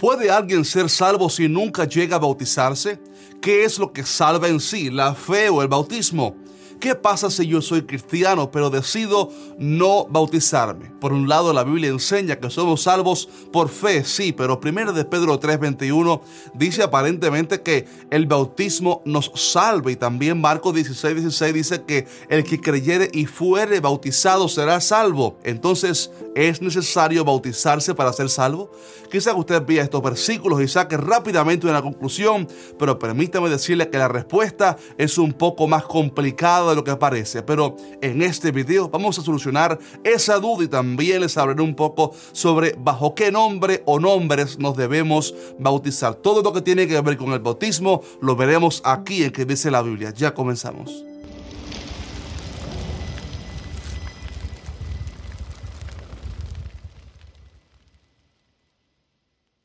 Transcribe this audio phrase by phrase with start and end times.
[0.00, 2.98] ¿Puede alguien ser salvo si nunca llega a bautizarse?
[3.42, 6.36] ¿Qué es lo que salva en sí, la fe o el bautismo?
[6.80, 10.90] ¿Qué pasa si yo soy cristiano pero decido no bautizarme?
[10.98, 15.04] Por un lado, la Biblia enseña que somos salvos por fe, sí, pero primero de
[15.04, 16.22] Pedro 3:21
[16.54, 22.44] dice aparentemente que el bautismo nos salva y también Marcos 16:16 16 dice que el
[22.44, 25.38] que creyere y fuere bautizado será salvo.
[25.44, 28.70] Entonces, ¿es necesario bautizarse para ser salvo?
[29.10, 34.08] Quizá usted vea estos versículos y saque rápidamente una conclusión, pero permítame decirle que la
[34.08, 39.18] respuesta es un poco más complicada de lo que parece, pero en este video vamos
[39.18, 43.98] a solucionar esa duda y también les hablaré un poco sobre bajo qué nombre o
[43.98, 46.14] nombres nos debemos bautizar.
[46.14, 49.70] Todo lo que tiene que ver con el bautismo lo veremos aquí en que dice
[49.70, 50.10] la Biblia.
[50.10, 51.09] Ya comenzamos.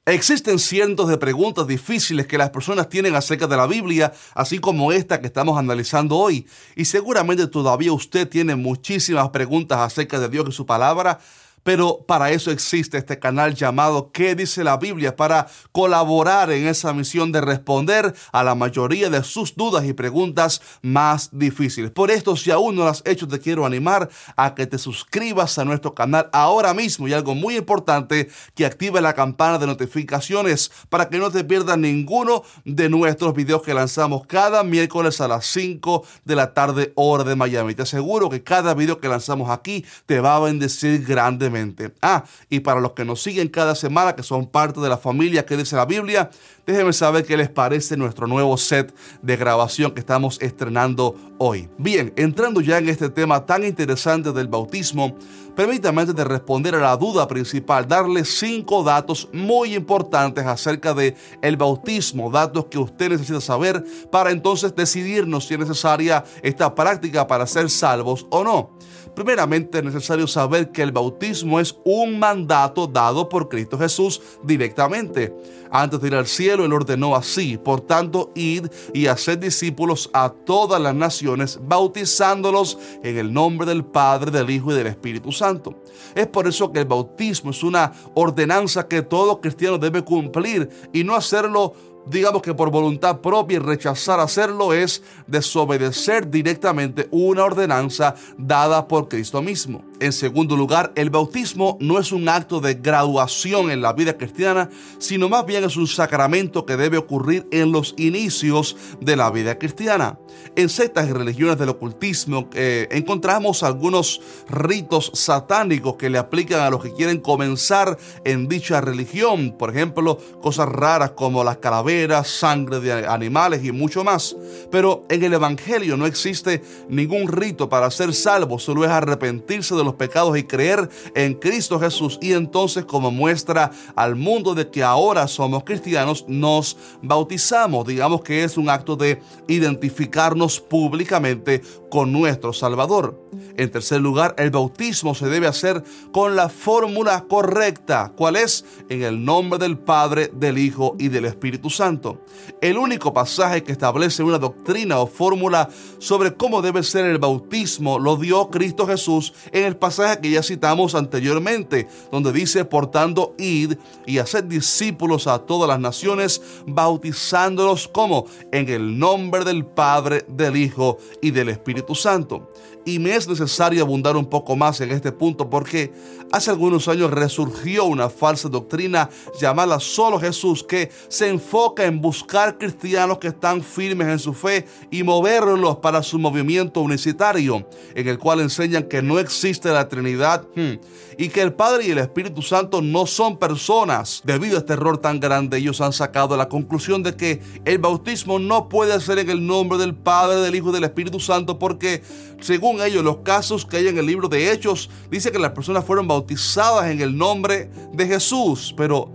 [0.08, 4.91] Existen cientos de preguntas difíciles que las personas tienen acerca de la Biblia, así como
[4.91, 6.46] esta que estamos analizando hoy.
[6.76, 11.20] Y seguramente todavía usted tiene muchísimas preguntas acerca de Dios y su palabra,
[11.66, 15.16] pero para eso existe este canal llamado ¿Qué dice la Biblia?
[15.16, 20.62] Para colaborar en esa misión de responder a la mayoría de sus dudas y preguntas
[20.84, 21.90] más difíciles.
[21.90, 25.57] Por esto, si aún no lo has hecho, te quiero animar a que te suscribas
[25.57, 30.72] a nuestro canal ahora mismo y algo muy importante, que active la campana de notificaciones
[30.90, 35.48] para que no te pierdas ninguno de nuestros videos que lanzamos cada miércoles a las
[35.48, 37.74] 5 de la tarde hora de Miami.
[37.74, 41.54] Te aseguro que cada video que lanzamos aquí te va a bendecir grandemente.
[42.01, 45.45] Ah, y para los que nos siguen cada semana, que son parte de la familia
[45.45, 46.29] que dice la Biblia,
[46.65, 51.70] déjenme saber qué les parece nuestro nuevo set de grabación que estamos estrenando hoy.
[51.77, 55.15] Bien, entrando ya en este tema tan interesante del bautismo,
[55.55, 62.29] permítame responder a la duda principal, darle cinco datos muy importantes acerca de el bautismo,
[62.29, 67.69] datos que usted necesita saber para entonces decidirnos si es necesaria esta práctica para ser
[67.69, 68.77] salvos o no.
[69.15, 75.33] Primeramente es necesario saber que el bautismo es un mandato dado por Cristo Jesús directamente.
[75.71, 80.29] Antes de ir al cielo, Él ordenó así, por tanto, id y haced discípulos a
[80.29, 85.81] todas las naciones, bautizándolos en el nombre del Padre, del Hijo y del Espíritu Santo.
[86.13, 91.03] Es por eso que el bautismo es una ordenanza que todo cristiano debe cumplir y
[91.03, 91.73] no hacerlo
[92.05, 99.07] digamos que por voluntad propia y rechazar hacerlo es desobedecer directamente una ordenanza dada por
[99.07, 99.83] Cristo mismo.
[100.00, 104.69] En segundo lugar, el bautismo no es un acto de graduación en la vida cristiana,
[104.97, 109.57] sino más bien es un sacramento que debe ocurrir en los inicios de la vida
[109.57, 110.19] cristiana.
[110.57, 116.69] En sectas y religiones del ocultismo eh, encontramos algunos ritos satánicos que le aplican a
[116.69, 119.56] los que quieren comenzar en dicha religión.
[119.57, 124.35] Por ejemplo, cosas raras como las calaveras, sangre de animales y mucho más.
[124.72, 129.84] Pero en el Evangelio no existe ningún rito para ser salvo, solo es arrepentirse de
[129.85, 132.18] los pecados y creer en Cristo Jesús.
[132.22, 137.85] Y entonces como muestra al mundo de que ahora somos cristianos, nos bautizamos.
[137.85, 143.22] Digamos que es un acto de identificarnos públicamente con nuestro Salvador.
[143.57, 148.12] En tercer lugar, el bautismo se debe hacer con la fórmula correcta.
[148.16, 148.66] ¿Cuál es?
[148.90, 152.22] En el nombre del Padre, del Hijo y del Espíritu Santo.
[152.62, 155.69] El único pasaje que establece una doctrina o fórmula
[156.00, 160.44] sobre cómo debe ser el bautismo lo dio Cristo Jesús en el pasaje que ya
[160.44, 163.74] citamos anteriormente, donde dice, portando id
[164.06, 170.58] y hacer discípulos a todas las naciones, bautizándolos como en el nombre del Padre, del
[170.58, 172.52] Hijo y del Espíritu Santo.
[172.85, 175.91] Y me es necesario abundar un poco más en este punto porque
[176.31, 179.09] hace algunos años resurgió una falsa doctrina
[179.40, 184.68] llamada solo Jesús que se enfoca en buscar cristianos que están firmes en su fe
[184.91, 190.45] y moverlos para su movimiento unicitario, en el cual enseñan que no existe la Trinidad
[190.56, 190.74] hmm,
[191.18, 194.22] y que el Padre y el Espíritu Santo no son personas.
[194.25, 198.38] Debido a este error tan grande, ellos han sacado la conclusión de que el bautismo
[198.38, 202.04] no puede ser en el nombre del Padre, del Hijo y del Espíritu Santo porque
[202.42, 205.86] según ellos, los casos que hay en el libro de Hechos, dice que las personas
[205.86, 209.12] fueron bautizadas en el nombre de Jesús, pero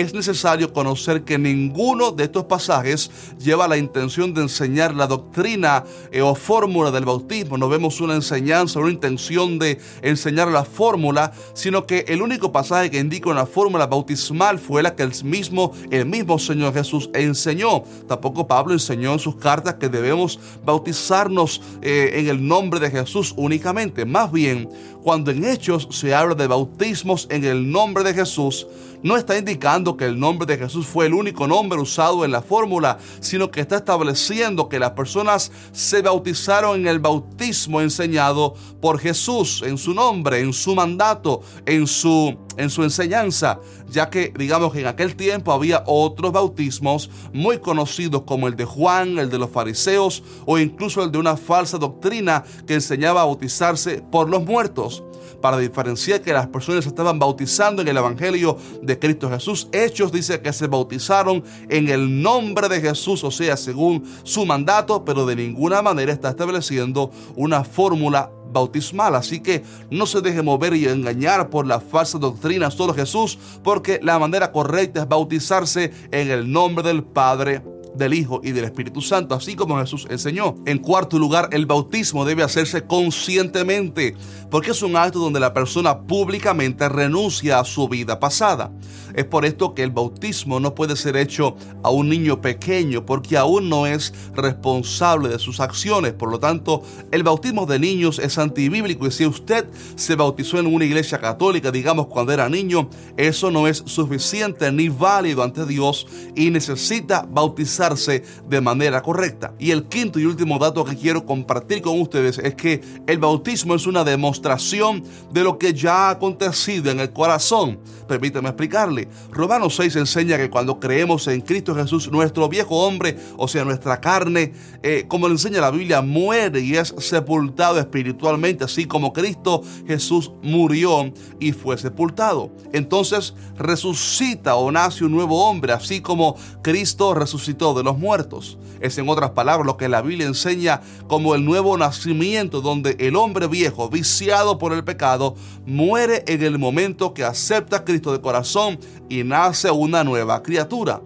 [0.00, 5.84] es necesario conocer que ninguno de estos pasajes lleva la intención de enseñar la doctrina
[6.10, 7.58] eh, o fórmula del bautismo.
[7.58, 12.90] No vemos una enseñanza, una intención de enseñar la fórmula, sino que el único pasaje
[12.90, 17.84] que indica una fórmula bautismal fue la que el mismo, el mismo Señor Jesús enseñó.
[18.08, 23.34] Tampoco Pablo enseñó en sus cartas que debemos bautizarnos eh, en el nombre de Jesús
[23.36, 24.04] únicamente.
[24.04, 24.68] Más bien,
[25.02, 28.66] cuando en Hechos se habla de bautismos en el nombre de Jesús,
[29.02, 32.42] no está indicando que el nombre de Jesús fue el único nombre usado en la
[32.42, 38.98] fórmula, sino que está estableciendo que las personas se bautizaron en el bautismo enseñado por
[38.98, 43.60] Jesús, en su nombre, en su mandato, en su, en su enseñanza,
[43.90, 48.64] ya que digamos que en aquel tiempo había otros bautismos muy conocidos como el de
[48.64, 53.24] Juan, el de los fariseos o incluso el de una falsa doctrina que enseñaba a
[53.24, 55.02] bautizarse por los muertos
[55.40, 59.68] para diferenciar que las personas estaban bautizando en el Evangelio de Cristo Jesús.
[59.72, 65.04] Hechos dice que se bautizaron en el nombre de Jesús, o sea, según su mandato,
[65.04, 69.14] pero de ninguna manera está estableciendo una fórmula bautismal.
[69.14, 73.98] Así que no se deje mover y engañar por la falsa doctrina solo Jesús, porque
[74.02, 77.62] la manera correcta es bautizarse en el nombre del Padre
[77.94, 80.54] del Hijo y del Espíritu Santo, así como Jesús enseñó.
[80.66, 84.14] En cuarto lugar, el bautismo debe hacerse conscientemente,
[84.50, 88.72] porque es un acto donde la persona públicamente renuncia a su vida pasada.
[89.14, 93.36] Es por esto que el bautismo no puede ser hecho a un niño pequeño, porque
[93.36, 96.14] aún no es responsable de sus acciones.
[96.14, 99.66] Por lo tanto, el bautismo de niños es antibíblico y si usted
[99.96, 104.88] se bautizó en una iglesia católica, digamos cuando era niño, eso no es suficiente ni
[104.88, 109.54] válido ante Dios y necesita bautizar de manera correcta.
[109.58, 113.74] Y el quinto y último dato que quiero compartir con ustedes es que el bautismo
[113.74, 115.02] es una demostración
[115.32, 117.80] de lo que ya ha acontecido en el corazón.
[118.06, 119.08] Permítame explicarle.
[119.30, 124.00] Romanos 6 enseña que cuando creemos en Cristo Jesús, nuestro viejo hombre, o sea, nuestra
[124.00, 124.52] carne,
[124.82, 130.30] eh, como le enseña la Biblia, muere y es sepultado espiritualmente, así como Cristo Jesús
[130.42, 132.52] murió y fue sepultado.
[132.72, 138.58] Entonces resucita o nace un nuevo hombre, así como Cristo resucitó de los muertos.
[138.80, 143.16] Es en otras palabras lo que la Biblia enseña como el nuevo nacimiento donde el
[143.16, 145.34] hombre viejo, viciado por el pecado,
[145.66, 148.78] muere en el momento que acepta a Cristo de corazón
[149.08, 151.00] y nace una nueva criatura.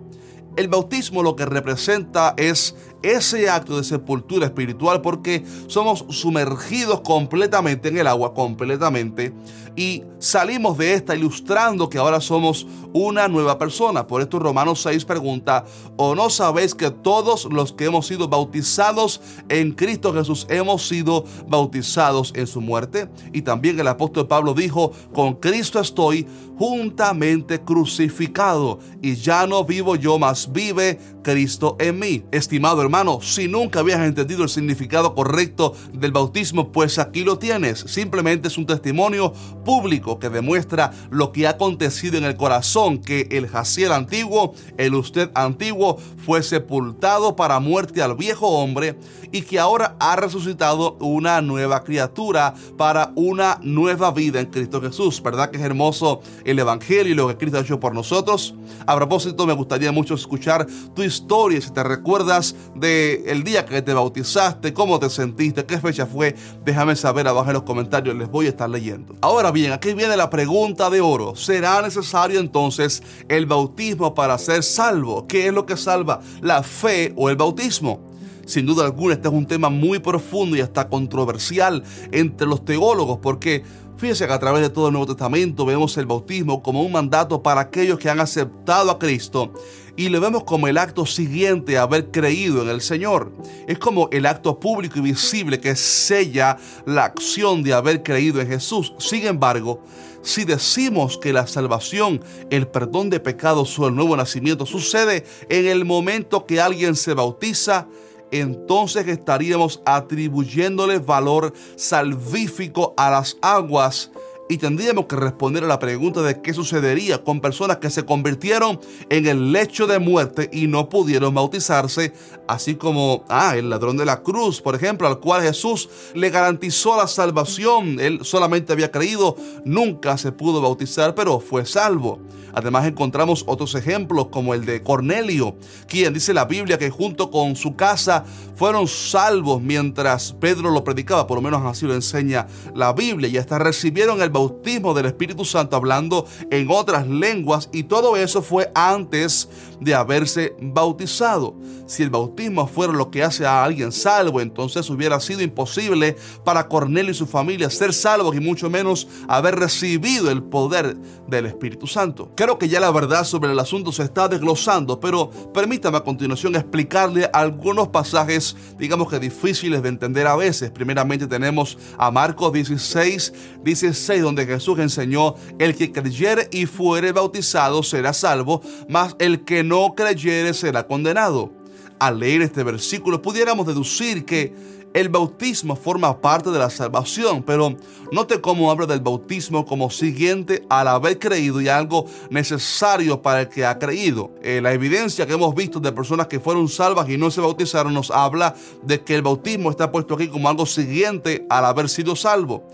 [0.56, 7.88] El bautismo lo que representa es ese acto de sepultura espiritual porque somos sumergidos completamente
[7.88, 9.32] en el agua, completamente,
[9.76, 14.06] y salimos de esta ilustrando que ahora somos una nueva persona.
[14.06, 15.66] Por esto Romanos 6 pregunta,
[15.96, 19.20] ¿o no sabéis que todos los que hemos sido bautizados
[19.50, 23.10] en Cristo Jesús hemos sido bautizados en su muerte?
[23.34, 26.26] Y también el apóstol Pablo dijo, con Cristo estoy
[26.58, 32.24] juntamente crucificado y ya no vivo yo, mas vive Cristo en mí.
[32.30, 37.80] Estimado hermano, si nunca habías entendido el significado correcto del bautismo, pues aquí lo tienes.
[37.80, 39.32] Simplemente es un testimonio
[39.64, 44.94] público que demuestra lo que ha acontecido en el corazón, que el Jaciel antiguo, el
[44.94, 48.98] usted antiguo, fue sepultado para muerte al viejo hombre
[49.32, 55.22] y que ahora ha resucitado una nueva criatura para una nueva vida en Cristo Jesús.
[55.22, 58.54] ¿Verdad que es hermoso el Evangelio y lo que Cristo ha hecho por nosotros?
[58.86, 63.94] A propósito, me gustaría mucho escuchar tu historia, si te recuerdas de día que te
[63.94, 66.34] bautizaste, cómo te sentiste, qué fecha fue,
[66.64, 69.14] déjame saber abajo en los comentarios, les voy a estar leyendo.
[69.20, 71.36] Ahora bien, aquí viene la pregunta de oro.
[71.36, 75.26] ¿Será necesario entonces el bautismo para ser salvo?
[75.28, 76.20] ¿Qué es lo que salva?
[76.42, 78.00] ¿La fe o el bautismo?
[78.46, 81.82] Sin duda alguna, este es un tema muy profundo y hasta controversial
[82.12, 83.64] entre los teólogos porque
[83.98, 87.42] Fíjense que a través de todo el Nuevo Testamento vemos el bautismo como un mandato
[87.42, 89.52] para aquellos que han aceptado a Cristo
[89.96, 93.32] y lo vemos como el acto siguiente a haber creído en el Señor.
[93.66, 98.48] Es como el acto público y visible que sella la acción de haber creído en
[98.48, 98.92] Jesús.
[98.98, 99.82] Sin embargo,
[100.20, 105.66] si decimos que la salvación, el perdón de pecados o el nuevo nacimiento sucede en
[105.66, 107.88] el momento que alguien se bautiza,
[108.30, 114.10] entonces estaríamos atribuyéndole valor salvífico a las aguas
[114.48, 118.80] y tendríamos que responder a la pregunta de qué sucedería con personas que se convirtieron
[119.10, 122.12] en el lecho de muerte y no pudieron bautizarse,
[122.46, 126.96] así como ah, el ladrón de la cruz, por ejemplo, al cual Jesús le garantizó
[126.96, 127.98] la salvación.
[128.00, 132.20] Él solamente había creído, nunca se pudo bautizar, pero fue salvo.
[132.56, 137.54] Además encontramos otros ejemplos como el de Cornelio, quien dice la Biblia que junto con
[137.54, 138.24] su casa
[138.54, 143.36] fueron salvos mientras Pedro lo predicaba, por lo menos así lo enseña la Biblia, y
[143.36, 148.70] hasta recibieron el bautismo del Espíritu Santo hablando en otras lenguas y todo eso fue
[148.74, 149.48] antes
[149.80, 151.54] de haberse bautizado.
[151.86, 156.68] Si el bautismo fuera lo que hace a alguien salvo, entonces hubiera sido imposible para
[156.68, 160.96] Cornelio y su familia ser salvos y mucho menos haber recibido el poder
[161.28, 162.30] del Espíritu Santo.
[162.34, 166.56] Creo que ya la verdad sobre el asunto se está desglosando, pero permítame a continuación
[166.56, 170.70] explicarle algunos pasajes, digamos que difíciles de entender a veces.
[170.70, 177.82] Primeramente tenemos a Marcos 16, 16 donde Jesús enseñó, el que creyere y fuere bautizado
[177.82, 181.50] será salvo, mas el que no creyere será condenado.
[181.98, 184.54] Al leer este versículo pudiéramos deducir que
[184.96, 187.76] el bautismo forma parte de la salvación, pero
[188.12, 193.48] note cómo habla del bautismo como siguiente al haber creído y algo necesario para el
[193.48, 194.30] que ha creído.
[194.42, 197.92] Eh, la evidencia que hemos visto de personas que fueron salvas y no se bautizaron
[197.92, 198.54] nos habla
[198.84, 202.66] de que el bautismo está puesto aquí como algo siguiente al haber sido salvo.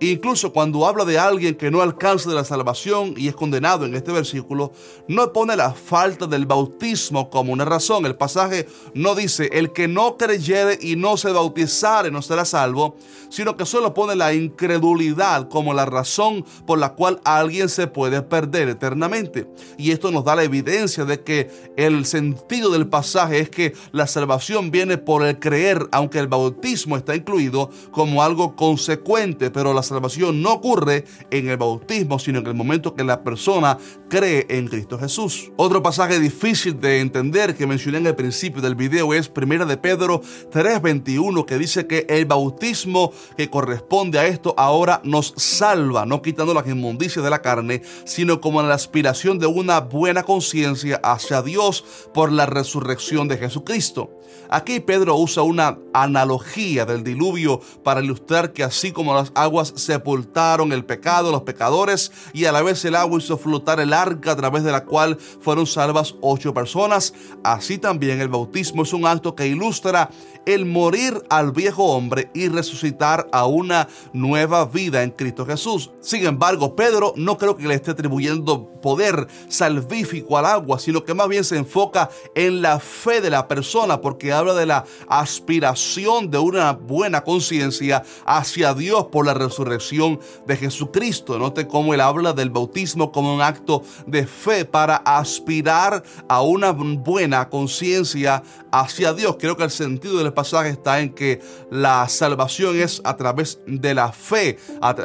[0.00, 3.94] Incluso cuando habla de alguien que no alcanza de la salvación y es condenado en
[3.96, 4.72] este versículo,
[5.08, 8.06] no pone la falta del bautismo como una razón.
[8.06, 12.96] El pasaje no dice, el que no creyere y no se bautizare no será salvo,
[13.28, 18.22] sino que solo pone la incredulidad como la razón por la cual alguien se puede
[18.22, 19.48] perder eternamente.
[19.78, 24.06] Y esto nos da la evidencia de que el sentido del pasaje es que la
[24.06, 29.82] salvación viene por el creer, aunque el bautismo está incluido como algo consecuente, pero la
[29.88, 33.78] salvación no ocurre en el bautismo, sino en el momento que la persona
[34.08, 35.50] cree en Cristo Jesús.
[35.56, 39.76] Otro pasaje difícil de entender que mencioné en el principio del video es 1 de
[39.76, 46.22] Pedro 3:21 que dice que el bautismo que corresponde a esto ahora nos salva, no
[46.22, 51.42] quitando las inmundicias de la carne, sino como la aspiración de una buena conciencia hacia
[51.42, 54.10] Dios por la resurrección de Jesucristo.
[54.50, 60.72] Aquí Pedro usa una analogía del diluvio para ilustrar que así como las aguas sepultaron
[60.72, 64.36] el pecado, los pecadores, y a la vez el agua hizo flotar el arca a
[64.36, 69.34] través de la cual fueron salvas ocho personas, así también el bautismo es un acto
[69.34, 70.10] que ilustra
[70.46, 75.90] el morir al viejo hombre y resucitar a una nueva vida en Cristo Jesús.
[76.00, 81.12] Sin embargo, Pedro no creo que le esté atribuyendo poder salvífico al agua, sino que
[81.12, 86.30] más bien se enfoca en la fe de la persona, porque habla de la aspiración
[86.30, 91.38] de una buena conciencia hacia Dios por la resurrección de Jesucristo.
[91.38, 96.72] Note cómo él habla del bautismo como un acto de fe para aspirar a una
[96.72, 99.36] buena conciencia hacia Dios.
[99.38, 103.94] Creo que el sentido del pasaje está en que la salvación es a través de
[103.94, 104.58] la fe,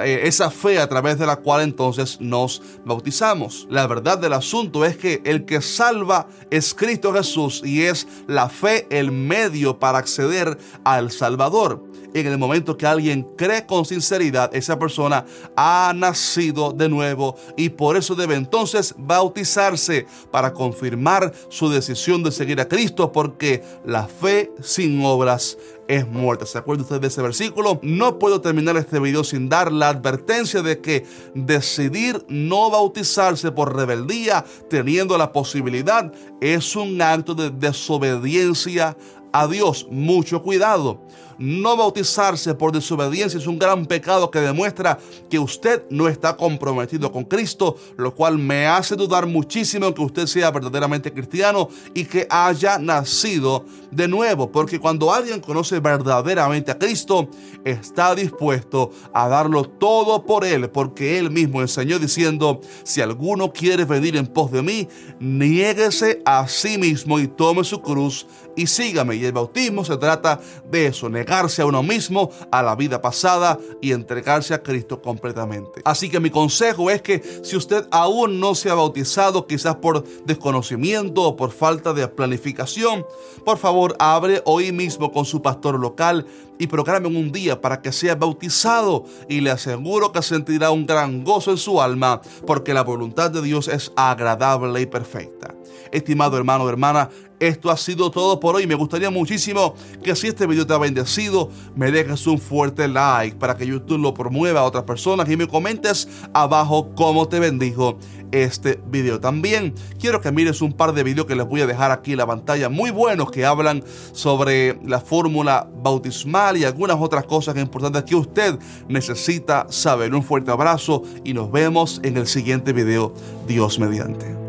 [0.04, 3.68] eh, esa fe a través de la cual entonces nos bautizamos.
[3.70, 8.50] La verdad del asunto es que el que salva es Cristo Jesús y es la
[8.50, 14.54] fe el medio para acceder al Salvador en el momento que alguien cree con sinceridad,
[14.56, 21.70] esa persona ha nacido de nuevo y por eso debe entonces bautizarse para confirmar su
[21.70, 26.46] decisión de seguir a Cristo porque la fe sin obras es muerta.
[26.46, 27.80] ¿Se acuerda usted de ese versículo?
[27.82, 33.76] No puedo terminar este video sin dar la advertencia de que decidir no bautizarse por
[33.76, 38.96] rebeldía, teniendo la posibilidad, es un acto de desobediencia
[39.32, 39.88] a Dios.
[39.90, 41.02] Mucho cuidado.
[41.38, 45.00] No bautizarse por desobediencia es un gran pecado que demuestra
[45.30, 50.28] que usted no está comprometido con Cristo, lo cual me hace dudar muchísimo que usted
[50.28, 56.78] sea verdaderamente cristiano y que haya nacido de nuevo, porque cuando alguien conoce verdaderamente a
[56.78, 57.30] Cristo,
[57.64, 63.86] está dispuesto a darlo todo por Él, porque Él mismo enseñó diciendo, si alguno quiere
[63.86, 64.88] venir en pos de mí,
[65.20, 68.26] niéguese a sí mismo y tome su cruz
[68.56, 69.16] y sígame.
[69.16, 73.58] Y el bautismo se trata de eso, negarse a uno mismo, a la vida pasada
[73.82, 75.82] y entregarse a Cristo completamente.
[75.86, 80.04] Así que mi consejo es que si usted aún no se ha bautizado, quizás por
[80.26, 83.06] desconocimiento o por falta de planificación,
[83.46, 86.26] por favor abre hoy mismo con su pastor local
[86.60, 91.24] y programe un día para que sea bautizado y le aseguro que sentirá un gran
[91.24, 95.56] gozo en su alma porque la voluntad de Dios es agradable y perfecta.
[95.94, 97.08] Estimado hermano o hermana,
[97.40, 98.66] esto ha sido todo por hoy.
[98.66, 103.38] Me gustaría muchísimo que si este video te ha bendecido, me dejes un fuerte like
[103.38, 108.00] para que YouTube lo promueva a otras personas y me comentes abajo cómo te bendijo
[108.32, 109.20] este video.
[109.20, 112.18] También quiero que mires un par de videos que les voy a dejar aquí en
[112.18, 113.84] la pantalla, muy buenos que hablan
[114.14, 118.58] sobre la fórmula bautismal y algunas otras cosas importantes que usted
[118.88, 120.16] necesita saber.
[120.16, 123.14] Un fuerte abrazo y nos vemos en el siguiente video.
[123.48, 124.43] Dios mediante.